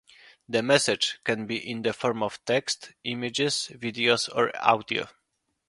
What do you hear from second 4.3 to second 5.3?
or audio.